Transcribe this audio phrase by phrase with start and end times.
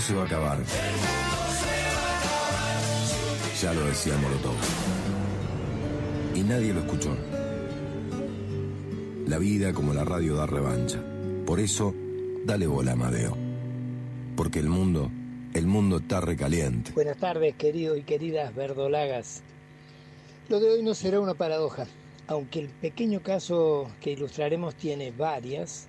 [0.00, 0.58] se va a acabar.
[3.60, 4.56] Ya lo decía Molotov.
[6.34, 7.14] Y nadie lo escuchó.
[9.26, 10.98] La vida como la radio da revancha.
[11.44, 11.94] Por eso,
[12.44, 13.36] dale bola, Amadeo.
[14.36, 15.10] Porque el mundo,
[15.52, 16.92] el mundo está recaliente.
[16.92, 19.42] Buenas tardes, queridos y queridas verdolagas.
[20.48, 21.86] Lo de hoy no será una paradoja.
[22.26, 25.86] Aunque el pequeño caso que ilustraremos tiene varias,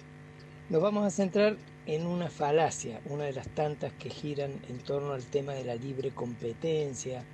[0.69, 1.55] nos vamos a centrar
[1.85, 5.75] en una falacia, una de las tantas que giran en torno al tema de la
[5.75, 7.25] libre competencia,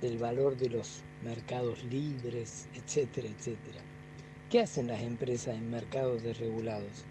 [0.00, 3.80] del valor de los mercados libres, etcétera, etcétera.
[4.48, 7.04] ¿Qué hacen las empresas en mercados desregulados?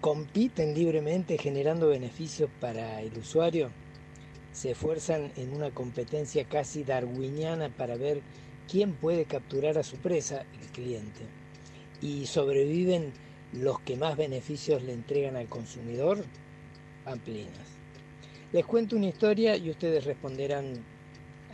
[0.00, 3.70] ¿Compiten libremente generando beneficios para el usuario?
[4.52, 8.22] ¿Se esfuerzan en una competencia casi darwiniana para ver
[8.70, 10.46] quién puede capturar a su presa?
[10.60, 11.20] El cliente.
[12.00, 13.12] ¿Y sobreviven
[13.60, 16.24] los que más beneficios le entregan al consumidor?
[17.04, 17.76] Pamplinas.
[18.52, 20.84] Les cuento una historia y ustedes responderán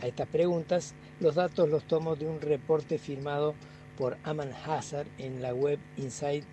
[0.01, 0.93] a estas preguntas.
[1.19, 3.55] Los datos los tomo de un reporte firmado
[3.97, 6.43] por Aman Hazard en la web Inside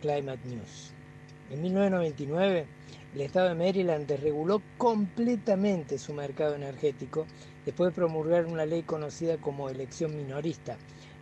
[0.00, 0.92] Climate News.
[1.50, 2.66] En 1999,
[3.14, 7.26] el estado de Maryland desreguló completamente su mercado energético
[7.64, 10.78] después de promulgar una ley conocida como elección minorista.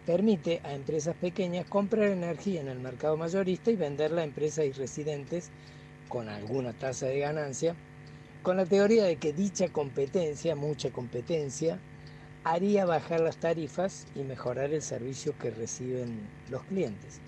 [0.09, 4.73] Permite a empresas pequeñas comprar energía en el mercado mayorista y venderla a empresas y
[4.73, 5.51] residentes
[6.09, 7.77] con alguna tasa de ganancia,
[8.43, 11.79] con la teoría de que dicha competencia, mucha competencia,
[12.43, 17.21] haría bajar las tarifas y mejorar el servicio que reciben los clientes.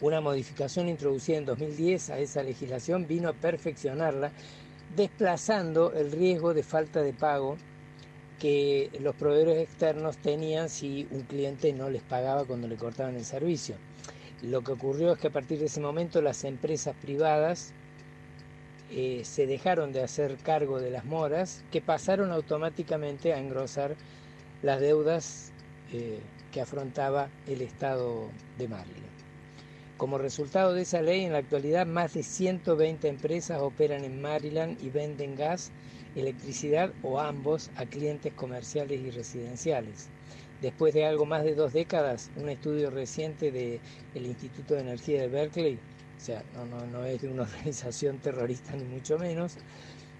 [0.00, 4.32] Una modificación introducida en 2010 a esa legislación vino a perfeccionarla,
[4.96, 7.58] desplazando el riesgo de falta de pago
[8.40, 13.24] que los proveedores externos tenían si un cliente no les pagaba cuando le cortaban el
[13.24, 13.76] servicio.
[14.42, 17.72] Lo que ocurrió es que a partir de ese momento las empresas privadas
[18.90, 23.94] eh, se dejaron de hacer cargo de las moras que pasaron automáticamente a engrosar
[24.62, 25.52] las deudas
[25.92, 26.18] eh,
[26.50, 29.04] que afrontaba el Estado de Maryland.
[29.98, 34.82] Como resultado de esa ley, en la actualidad más de 120 empresas operan en Maryland
[34.82, 35.70] y venden gas,
[36.16, 40.08] electricidad o ambos a clientes comerciales y residenciales.
[40.60, 45.28] Después de algo más de dos décadas, un estudio reciente del Instituto de Energía de
[45.28, 45.78] Berkeley,
[46.18, 49.56] o sea, no, no es de una organización terrorista ni mucho menos,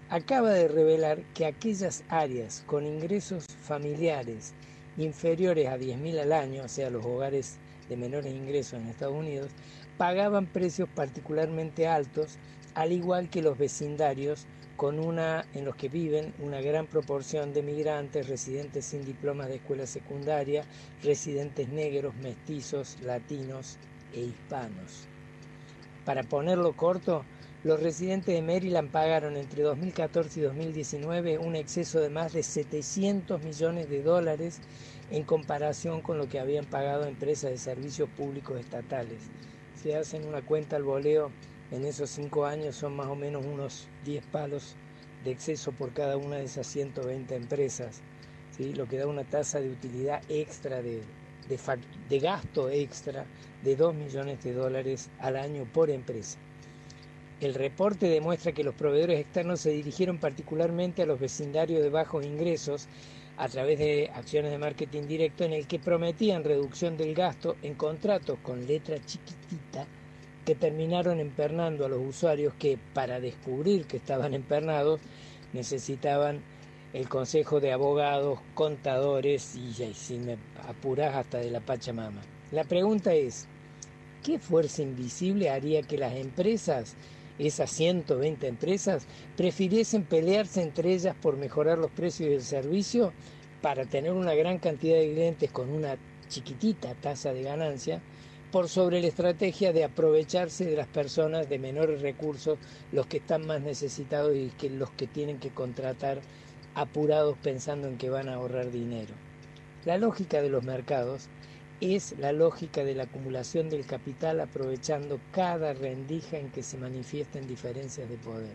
[0.09, 4.53] acaba de revelar que aquellas áreas con ingresos familiares
[4.97, 7.57] inferiores a 10.000 al año, o sea, los hogares
[7.87, 9.51] de menores ingresos en Estados Unidos
[9.97, 12.37] pagaban precios particularmente altos,
[12.73, 17.61] al igual que los vecindarios con una en los que viven una gran proporción de
[17.61, 20.65] migrantes, residentes sin diplomas de escuela secundaria,
[21.03, 23.77] residentes negros, mestizos, latinos
[24.13, 25.07] e hispanos.
[26.05, 27.23] Para ponerlo corto,
[27.63, 33.43] los residentes de Maryland pagaron entre 2014 y 2019 un exceso de más de 700
[33.43, 34.61] millones de dólares
[35.11, 39.19] en comparación con lo que habían pagado empresas de servicios públicos estatales.
[39.75, 41.31] Si hacen una cuenta al voleo,
[41.71, 44.75] en esos cinco años son más o menos unos 10 palos
[45.23, 48.01] de exceso por cada una de esas 120 empresas,
[48.49, 48.73] ¿sí?
[48.73, 51.01] lo que da una tasa de utilidad extra, de,
[51.47, 51.59] de,
[52.09, 53.25] de gasto extra
[53.63, 56.37] de 2 millones de dólares al año por empresa.
[57.39, 62.25] El reporte demuestra que los proveedores externos se dirigieron particularmente a los vecindarios de bajos
[62.25, 62.89] ingresos
[63.37, 67.75] a través de acciones de marketing directo en el que prometían reducción del gasto en
[67.75, 69.87] contratos con letra chiquitita
[70.45, 74.99] que terminaron empernando a los usuarios que para descubrir que estaban empernados
[75.53, 76.41] necesitaban
[76.93, 80.37] el consejo de abogados, contadores y, si me
[80.67, 82.21] apuras hasta de la Pachamama.
[82.51, 83.47] La pregunta es,
[84.23, 86.95] ¿qué fuerza invisible haría que las empresas
[87.39, 93.13] esas 120 empresas prefiriesen pelearse entre ellas por mejorar los precios del servicio
[93.61, 95.97] para tener una gran cantidad de clientes con una
[96.27, 98.01] chiquitita tasa de ganancia
[98.51, 102.59] por sobre la estrategia de aprovecharse de las personas de menores recursos,
[102.91, 106.19] los que están más necesitados y los que tienen que contratar
[106.75, 109.13] apurados pensando en que van a ahorrar dinero.
[109.85, 111.27] La lógica de los mercados
[111.79, 117.47] es la lógica de la acumulación del capital aprovechando cada rendija en que se manifiesten
[117.47, 118.53] diferencias de poder.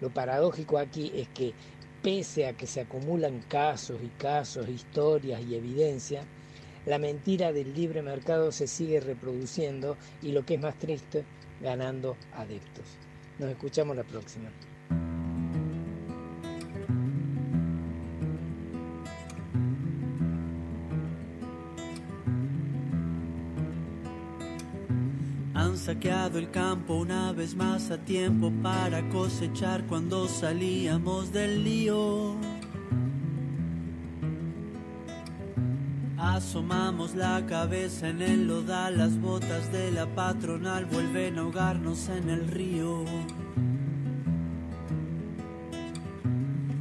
[0.00, 1.54] Lo paradójico aquí es que
[2.02, 6.24] pese a que se acumulan casos y casos, historias y evidencia,
[6.86, 11.24] la mentira del libre mercado se sigue reproduciendo y lo que es más triste,
[11.60, 12.84] ganando adeptos.
[13.38, 14.50] Nos escuchamos la próxima.
[25.54, 32.49] Han saqueado el campo una vez más a tiempo para cosechar cuando salíamos del lío.
[36.40, 42.30] Asomamos la cabeza en el lodal, las botas de la patronal vuelven a ahogarnos en
[42.30, 43.04] el río.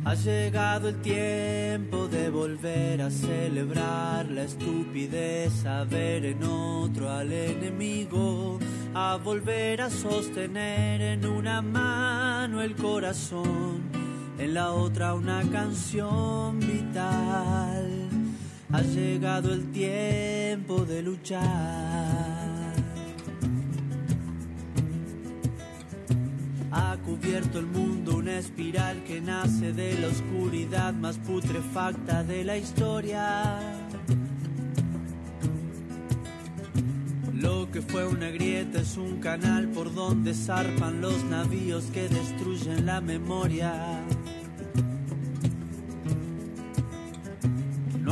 [0.06, 7.30] Ha llegado el tiempo de volver a celebrar la estupidez, a ver en otro al
[7.34, 8.60] enemigo,
[8.94, 13.82] a volver a sostener en una mano el corazón,
[14.38, 18.19] en la otra una canción vital.
[18.72, 21.44] Ha llegado el tiempo de luchar.
[26.72, 32.58] Ha cubierto el mundo una espiral que nace de la oscuridad más putrefacta de la
[32.58, 33.60] historia.
[37.34, 42.86] Lo que fue una grieta es un canal por donde zarpan los navíos que destruyen
[42.86, 44.06] la memoria.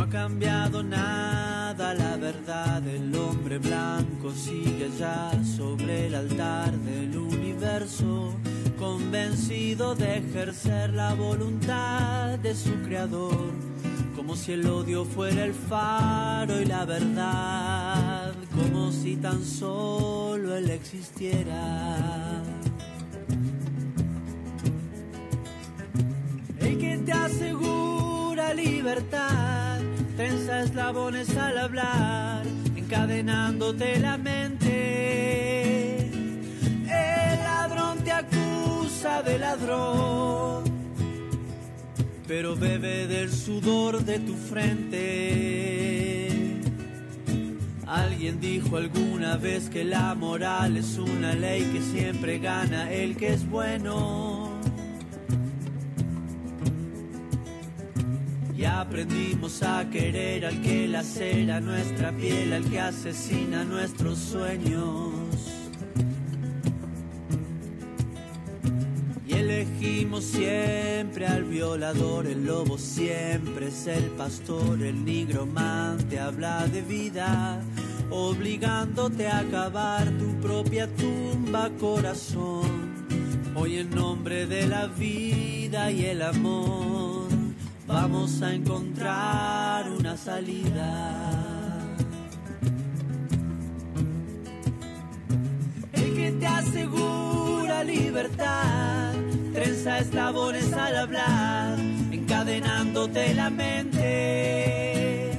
[0.07, 8.33] Ha cambiado nada, la verdad, el hombre blanco sigue allá sobre el altar del universo,
[8.77, 13.51] convencido de ejercer la voluntad de su creador,
[14.15, 20.69] como si el odio fuera el faro y la verdad, como si tan solo él
[20.69, 22.44] existiera.
[26.60, 29.56] El que te asegura libertad,
[30.18, 32.44] trenza eslabones al hablar,
[32.75, 36.10] encadenándote la mente.
[36.90, 40.64] El ladrón te acusa de ladrón,
[42.28, 44.98] pero bebe del sudor de tu frente.
[47.86, 53.34] Alguien dijo alguna vez que la moral es una ley que siempre gana el que
[53.34, 54.47] es bueno.
[58.68, 65.12] Aprendimos a querer al que lacera nuestra piel, al que asesina nuestros sueños.
[69.25, 76.81] Y elegimos siempre al violador, el lobo siempre es el pastor, el nigromante habla de
[76.81, 77.62] vida,
[78.10, 82.88] obligándote a cavar tu propia tumba, corazón.
[83.56, 86.97] Hoy en nombre de la vida y el amor
[87.88, 91.80] vamos a encontrar una salida.
[95.94, 99.13] El que te asegura libertad,
[99.54, 101.80] trenza eslabones al hablar,
[102.12, 105.31] encadenándote la mente.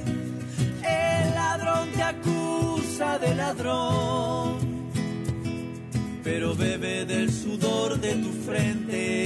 [0.83, 4.57] El ladrón te acusa de ladrón,
[6.23, 9.19] pero bebe del sudor de tu frente.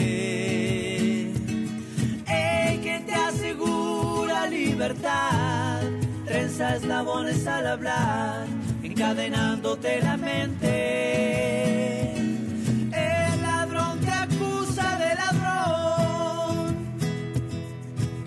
[4.48, 5.82] Libertad,
[6.26, 8.46] trenza eslabones al hablar,
[8.84, 12.16] encadenándote la mente.
[12.92, 16.76] El ladrón te acusa de ladrón,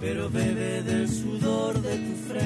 [0.00, 2.45] pero bebe del sudor de tu frente.